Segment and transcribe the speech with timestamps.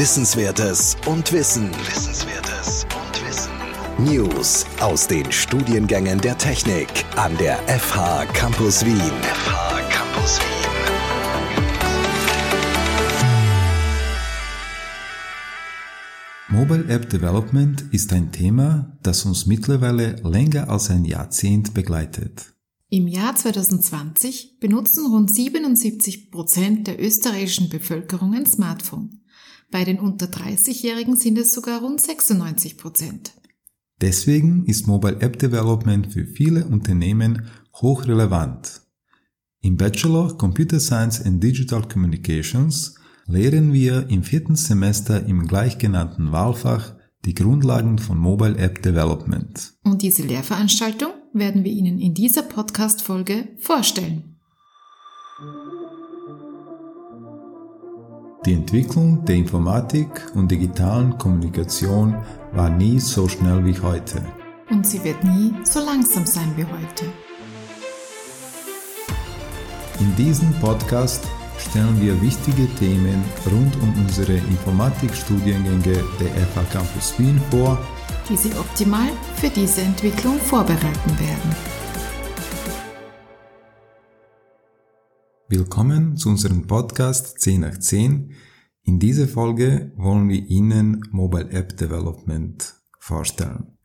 [0.00, 1.70] Wissenswertes und Wissen.
[1.86, 3.52] Wissenswertes und Wissen.
[3.98, 8.96] News aus den Studiengängen der Technik an der FH Campus Wien.
[8.96, 10.70] FH Campus Wien.
[16.48, 22.54] Mobile App Development ist ein Thema, das uns mittlerweile länger als ein Jahrzehnt begleitet.
[22.88, 29.19] Im Jahr 2020 benutzen rund 77 Prozent der österreichischen Bevölkerung ein Smartphone.
[29.70, 33.32] Bei den unter 30-Jährigen sind es sogar rund 96 Prozent.
[34.00, 38.80] Deswegen ist Mobile App Development für viele Unternehmen hochrelevant.
[39.60, 42.94] Im Bachelor Computer Science and Digital Communications
[43.26, 46.94] lehren wir im vierten Semester im gleichgenannten Wahlfach
[47.26, 49.74] die Grundlagen von Mobile App Development.
[49.84, 54.36] Und diese Lehrveranstaltung werden wir Ihnen in dieser Podcast-Folge vorstellen.
[58.46, 62.16] Die Entwicklung der Informatik und digitalen Kommunikation
[62.52, 64.22] war nie so schnell wie heute.
[64.70, 67.04] Und sie wird nie so langsam sein wie heute.
[69.98, 71.22] In diesem Podcast
[71.58, 77.78] stellen wir wichtige Themen rund um unsere Informatikstudiengänge der FH Campus Wien vor,
[78.30, 81.79] die Sie optimal für diese Entwicklung vorbereiten werden.
[85.52, 88.30] Willkommen zu unserem Podcast 10 nach 10.
[88.84, 93.76] In dieser Folge wollen wir Ihnen Mobile App Development vorstellen.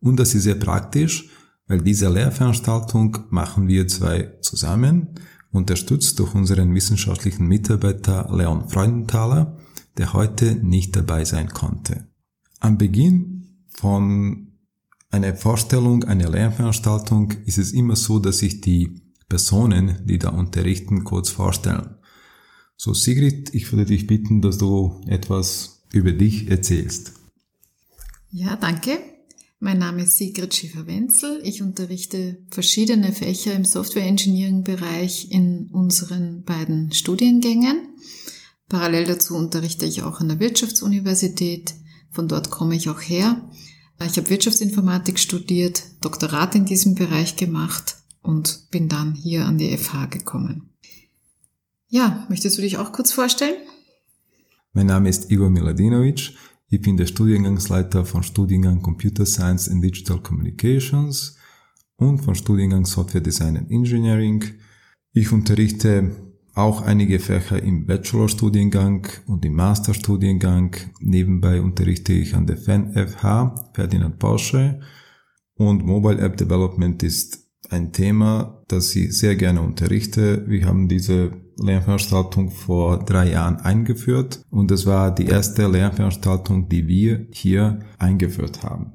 [0.00, 1.30] Und das ist sehr praktisch,
[1.68, 5.14] weil diese Lehrveranstaltung machen wir zwei zusammen
[5.52, 9.58] unterstützt durch unseren wissenschaftlichen Mitarbeiter Leon Freudenthaler,
[9.98, 12.08] der heute nicht dabei sein konnte.
[12.58, 14.58] Am Beginn von
[15.12, 19.01] einer Vorstellung einer Lernveranstaltung ist es immer so, dass sich die
[19.32, 21.94] Personen, die da unterrichten, kurz vorstellen.
[22.76, 27.14] So Sigrid, ich würde dich bitten, dass du etwas über dich erzählst.
[28.30, 28.98] Ja, danke.
[29.58, 31.40] Mein Name ist Sigrid Schäfer-Wenzel.
[31.44, 37.88] Ich unterrichte verschiedene Fächer im Software Engineering Bereich in unseren beiden Studiengängen.
[38.68, 41.72] Parallel dazu unterrichte ich auch an der Wirtschaftsuniversität.
[42.10, 43.48] Von dort komme ich auch her.
[43.98, 49.76] Ich habe Wirtschaftsinformatik studiert, Doktorat in diesem Bereich gemacht und bin dann hier an die
[49.76, 50.70] FH gekommen.
[51.88, 53.56] Ja, möchtest du dich auch kurz vorstellen?
[54.72, 56.32] Mein Name ist Igor Miladinovic.
[56.70, 61.36] Ich bin der Studiengangsleiter von Studiengang Computer Science and Digital Communications
[61.96, 64.42] und von Studiengang Software Design and Engineering.
[65.12, 70.76] Ich unterrichte auch einige Fächer im Bachelorstudiengang und im Masterstudiengang.
[71.00, 74.80] Nebenbei unterrichte ich an der FEN-FH, Ferdinand Porsche.
[75.54, 77.41] Und Mobile App Development ist
[77.72, 80.44] ein Thema, das ich sehr gerne unterrichte.
[80.48, 86.86] Wir haben diese Lernveranstaltung vor drei Jahren eingeführt und es war die erste Lernveranstaltung, die
[86.86, 88.92] wir hier eingeführt haben.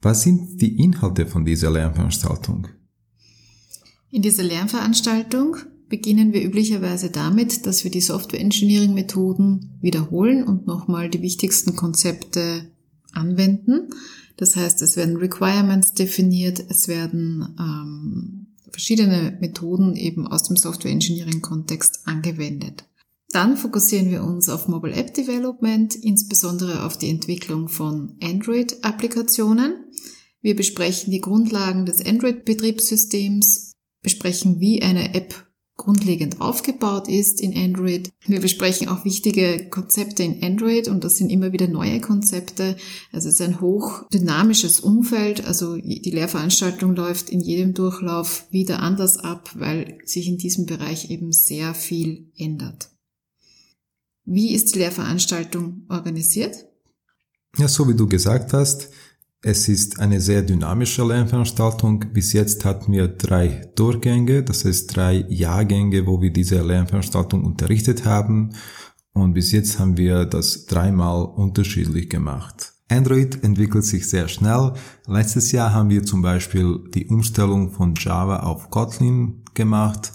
[0.00, 2.68] Was sind die Inhalte von dieser Lernveranstaltung?
[4.10, 5.56] In dieser Lernveranstaltung
[5.88, 11.74] beginnen wir üblicherweise damit, dass wir die Software Engineering Methoden wiederholen und nochmal die wichtigsten
[11.76, 12.70] Konzepte
[13.18, 13.90] anwenden.
[14.36, 20.92] Das heißt, es werden Requirements definiert, es werden ähm, verschiedene Methoden eben aus dem Software
[20.92, 22.84] Engineering Kontext angewendet.
[23.30, 29.84] Dann fokussieren wir uns auf Mobile App Development, insbesondere auf die Entwicklung von Android-Applikationen.
[30.40, 35.47] Wir besprechen die Grundlagen des Android-Betriebssystems, besprechen, wie eine App
[35.78, 38.10] grundlegend aufgebaut ist in Android.
[38.26, 42.76] Wir besprechen auch wichtige Konzepte in Android und das sind immer wieder neue Konzepte.
[43.12, 45.46] Also es ist ein hochdynamisches Umfeld.
[45.46, 51.10] Also die Lehrveranstaltung läuft in jedem Durchlauf wieder anders ab, weil sich in diesem Bereich
[51.10, 52.90] eben sehr viel ändert.
[54.24, 56.66] Wie ist die Lehrveranstaltung organisiert?
[57.56, 58.90] Ja, so wie du gesagt hast,
[59.42, 62.00] es ist eine sehr dynamische Lernveranstaltung.
[62.12, 68.04] Bis jetzt hatten wir drei Durchgänge, das heißt drei Jahrgänge, wo wir diese Lernveranstaltung unterrichtet
[68.04, 68.50] haben.
[69.12, 72.72] Und bis jetzt haben wir das dreimal unterschiedlich gemacht.
[72.88, 74.72] Android entwickelt sich sehr schnell.
[75.06, 80.12] Letztes Jahr haben wir zum Beispiel die Umstellung von Java auf Kotlin gemacht,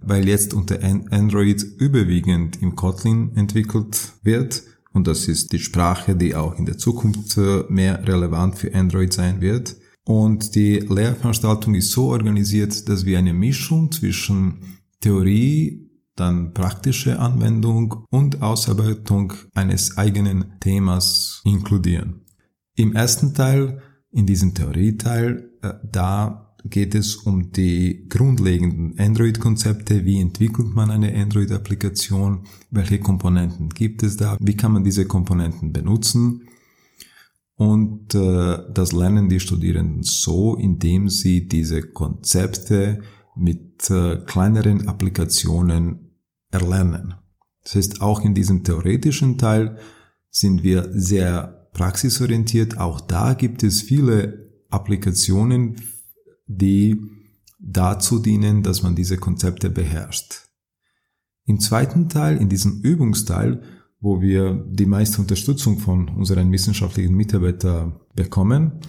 [0.00, 4.64] weil jetzt unter Android überwiegend im Kotlin entwickelt wird.
[4.96, 9.12] Und das ist die Sprache, die auch in der Zukunft äh, mehr relevant für Android
[9.12, 9.76] sein wird.
[10.04, 18.06] Und die Lehrveranstaltung ist so organisiert, dass wir eine Mischung zwischen Theorie, dann praktische Anwendung
[18.08, 22.22] und Ausarbeitung eines eigenen Themas inkludieren.
[22.74, 23.82] Im ersten Teil,
[24.12, 30.04] in diesem Theorieteil, äh, da geht es um die grundlegenden Android-Konzepte.
[30.04, 32.44] Wie entwickelt man eine Android-Applikation?
[32.70, 34.36] Welche Komponenten gibt es da?
[34.40, 36.48] Wie kann man diese Komponenten benutzen?
[37.56, 43.00] Und äh, das lernen die Studierenden so, indem sie diese Konzepte
[43.34, 46.18] mit äh, kleineren Applikationen
[46.50, 47.14] erlernen.
[47.64, 49.78] Das heißt, auch in diesem theoretischen Teil
[50.30, 52.78] sind wir sehr praxisorientiert.
[52.78, 55.76] Auch da gibt es viele Applikationen,
[56.46, 57.00] die
[57.58, 60.42] dazu dienen, dass man diese Konzepte beherrscht.
[61.44, 63.62] Im zweiten Teil, in diesem Übungsteil,
[64.00, 68.80] wo wir die meiste Unterstützung von unseren wissenschaftlichen Mitarbeitern bekommen,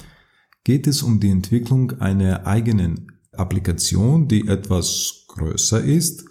[0.63, 6.25] geht es um die Entwicklung einer eigenen Applikation, die etwas größer ist.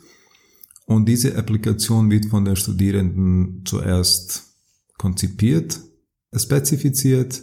[0.86, 4.54] Und diese Applikation wird von den Studierenden zuerst
[4.98, 5.80] konzipiert,
[6.34, 7.42] spezifiziert,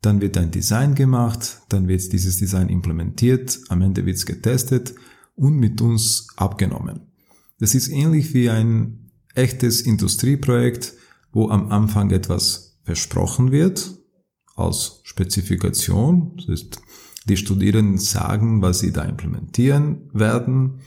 [0.00, 4.94] dann wird ein Design gemacht, dann wird dieses Design implementiert, am Ende wird es getestet
[5.34, 7.00] und mit uns abgenommen.
[7.58, 10.94] Das ist ähnlich wie ein echtes Industrieprojekt,
[11.32, 13.98] wo am Anfang etwas versprochen wird
[14.56, 16.36] als Spezifikation.
[16.36, 16.80] Das ist,
[17.28, 20.80] die Studierenden sagen, was sie da implementieren werden.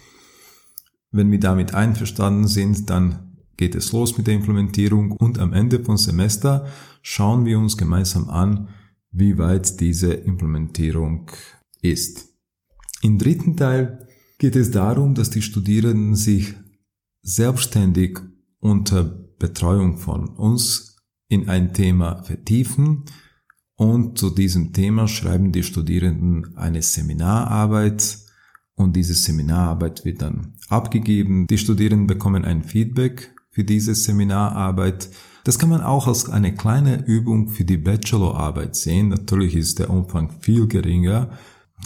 [1.12, 5.84] Wenn wir damit einverstanden sind, dann geht es los mit der Implementierung und am Ende
[5.84, 6.66] vom Semester
[7.02, 8.69] schauen wir uns gemeinsam an,
[9.12, 11.30] wie weit diese Implementierung
[11.81, 12.30] ist.
[13.02, 16.54] Im dritten Teil geht es darum, dass die Studierenden sich
[17.22, 18.19] selbstständig
[18.60, 20.98] unter Betreuung von uns
[21.28, 23.06] in ein Thema vertiefen
[23.75, 28.19] und zu diesem Thema schreiben die Studierenden eine Seminararbeit
[28.75, 31.48] und diese Seminararbeit wird dann abgegeben.
[31.48, 35.09] Die Studierenden bekommen ein Feedback für diese Seminararbeit
[35.44, 39.09] das kann man auch als eine kleine Übung für die Bachelorarbeit sehen.
[39.09, 41.31] Natürlich ist der Umfang viel geringer,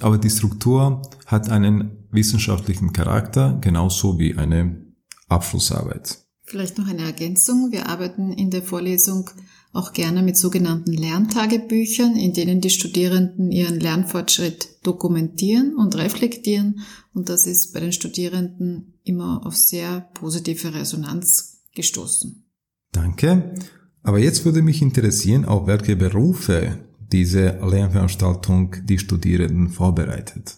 [0.02, 4.86] aber die Struktur hat einen wissenschaftlichen Charakter, genauso wie eine
[5.30, 6.20] Abschlussarbeit.
[6.44, 7.72] Vielleicht noch eine Ergänzung.
[7.72, 9.30] Wir arbeiten in der Vorlesung
[9.72, 16.82] auch gerne mit sogenannten Lerntagebüchern, in denen die Studierenden ihren Lernfortschritt dokumentieren und reflektieren.
[17.14, 22.44] Und das ist bei den Studierenden immer auf sehr positive Resonanz gestoßen.
[22.92, 23.54] Danke.
[24.02, 26.80] Aber jetzt würde mich interessieren, auf welche Berufe
[27.12, 30.58] diese Lehrveranstaltung die Studierenden vorbereitet.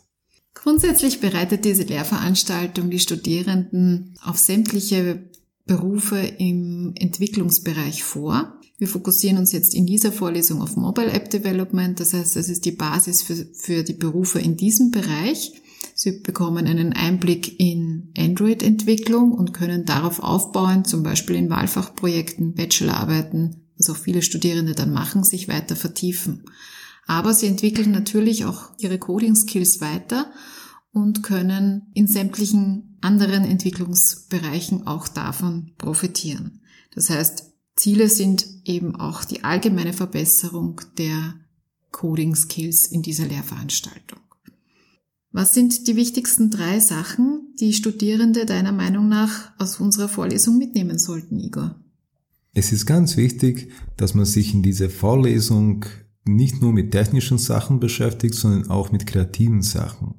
[0.54, 5.24] Grundsätzlich bereitet diese Lehrveranstaltung die Studierenden auf sämtliche
[5.66, 8.54] Berufe im Entwicklungsbereich vor.
[8.78, 12.66] Wir fokussieren uns jetzt in dieser Vorlesung auf Mobile App Development, das heißt, das ist
[12.66, 15.54] die Basis für, für die Berufe in diesem Bereich.
[16.00, 23.68] Sie bekommen einen Einblick in Android-Entwicklung und können darauf aufbauen, zum Beispiel in Wahlfachprojekten, Bachelorarbeiten,
[23.80, 26.44] was auch viele Studierende dann machen, sich weiter vertiefen.
[27.08, 30.32] Aber sie entwickeln natürlich auch ihre Coding-Skills weiter
[30.94, 36.62] und können in sämtlichen anderen Entwicklungsbereichen auch davon profitieren.
[36.94, 41.34] Das heißt, Ziele sind eben auch die allgemeine Verbesserung der
[41.90, 44.20] Coding-Skills in dieser Lehrveranstaltung.
[45.38, 50.98] Was sind die wichtigsten drei Sachen, die Studierende deiner Meinung nach aus unserer Vorlesung mitnehmen
[50.98, 51.75] sollten, Igor?
[52.56, 55.86] Es ist ganz wichtig, dass man sich in dieser Vorlesung
[56.25, 60.16] nicht nur mit technischen Sachen beschäftigt, sondern auch mit kreativen Sachen.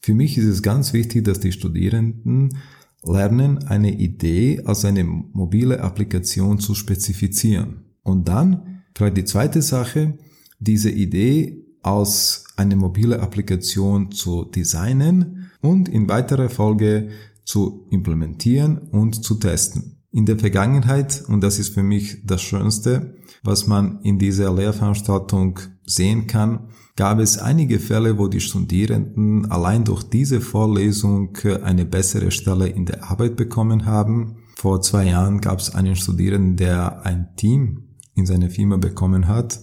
[0.00, 2.56] Für mich ist es ganz wichtig, dass die Studierenden
[3.02, 7.82] lernen, eine Idee als eine mobile Applikation zu spezifizieren.
[8.02, 10.16] Und dann, vielleicht die zweite Sache,
[10.58, 17.10] diese Idee als eine mobile Applikation zu designen und in weiterer Folge
[17.44, 19.98] zu implementieren und zu testen.
[20.10, 25.58] In der Vergangenheit, und das ist für mich das Schönste, was man in dieser Lehrveranstaltung
[25.84, 32.30] sehen kann, gab es einige Fälle, wo die Studierenden allein durch diese Vorlesung eine bessere
[32.30, 34.36] Stelle in der Arbeit bekommen haben.
[34.56, 39.60] Vor zwei Jahren gab es einen Studierenden, der ein Team in seiner Firma bekommen hat,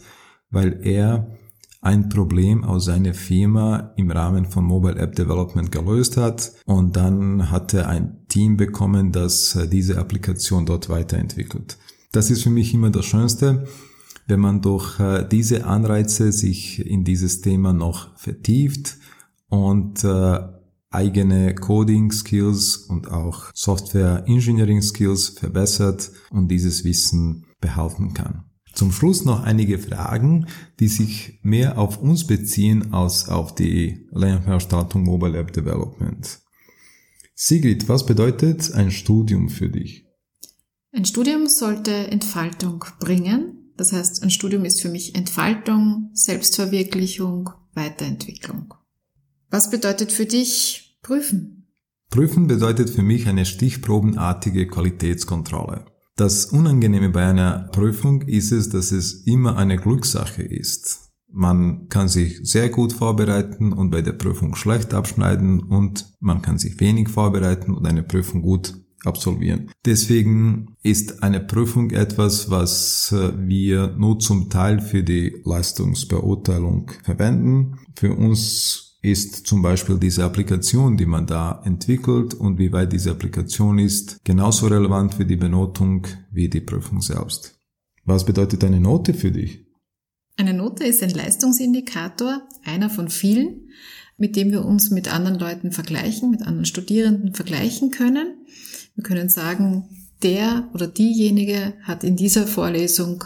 [0.50, 1.38] weil er
[1.81, 7.51] ein Problem aus seiner Firma im Rahmen von Mobile App Development gelöst hat und dann
[7.51, 11.77] hat er ein Team bekommen, das äh, diese Applikation dort weiterentwickelt.
[12.12, 13.65] Das ist für mich immer das Schönste,
[14.27, 18.98] wenn man durch äh, diese Anreize sich in dieses Thema noch vertieft
[19.48, 20.39] und äh,
[20.91, 28.49] eigene Coding Skills und auch Software Engineering Skills verbessert und dieses Wissen behalten kann.
[28.79, 30.48] Zum Schluss noch einige Fragen,
[30.79, 36.39] die sich mehr auf uns beziehen als auf die Lernveranstaltung Mobile App Development.
[37.36, 40.05] Sigrid, was bedeutet ein Studium für dich?
[40.93, 43.74] Ein Studium sollte Entfaltung bringen.
[43.75, 48.75] Das heißt, ein Studium ist für mich Entfaltung, Selbstverwirklichung, Weiterentwicklung.
[49.50, 51.67] Was bedeutet für dich prüfen?
[52.09, 55.83] Prüfen bedeutet für mich eine stichprobenartige Qualitätskontrolle.
[56.20, 61.14] Das Unangenehme bei einer Prüfung ist es, dass es immer eine Glückssache ist.
[61.32, 66.58] Man kann sich sehr gut vorbereiten und bei der Prüfung schlecht abschneiden und man kann
[66.58, 68.74] sich wenig vorbereiten und eine Prüfung gut
[69.06, 69.72] absolvieren.
[69.86, 77.80] Deswegen ist eine Prüfung etwas, was äh, wir nur zum Teil für die Leistungsbeurteilung verwenden.
[77.96, 83.12] Für uns ist zum Beispiel diese Applikation, die man da entwickelt und wie weit diese
[83.12, 87.58] Applikation ist, genauso relevant für die Benotung wie die Prüfung selbst.
[88.06, 89.65] Was bedeutet eine Note für dich?
[90.36, 93.70] Eine Note ist ein Leistungsindikator, einer von vielen,
[94.18, 98.46] mit dem wir uns mit anderen Leuten vergleichen, mit anderen Studierenden vergleichen können.
[98.96, 99.89] Wir können sagen,
[100.24, 103.24] der oder diejenige hat in dieser Vorlesung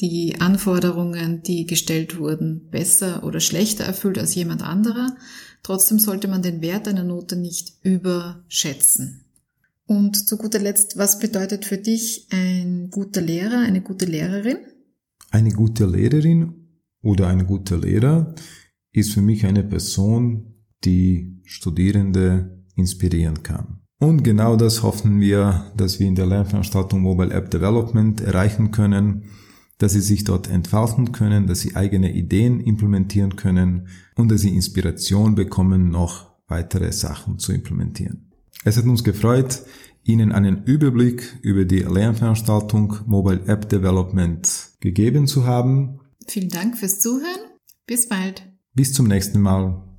[0.00, 5.14] die Anforderungen, die gestellt wurden, besser oder schlechter erfüllt als jemand anderer.
[5.62, 9.24] Trotzdem sollte man den Wert einer Note nicht überschätzen.
[9.86, 14.58] Und zu guter Letzt, was bedeutet für dich ein guter Lehrer, eine gute Lehrerin?
[15.30, 16.68] Eine gute Lehrerin
[17.02, 18.34] oder ein guter Lehrer
[18.92, 20.54] ist für mich eine Person,
[20.84, 23.80] die Studierende inspirieren kann.
[23.98, 29.24] Und genau das hoffen wir, dass wir in der Lernveranstaltung Mobile App Development erreichen können
[29.80, 34.54] dass sie sich dort entfalten können, dass sie eigene Ideen implementieren können und dass sie
[34.54, 38.30] Inspiration bekommen, noch weitere Sachen zu implementieren.
[38.64, 39.62] Es hat uns gefreut,
[40.02, 44.48] Ihnen einen Überblick über die Lernveranstaltung Mobile App Development
[44.80, 46.00] gegeben zu haben.
[46.26, 47.40] Vielen Dank fürs Zuhören.
[47.86, 48.42] Bis bald.
[48.74, 49.89] Bis zum nächsten Mal.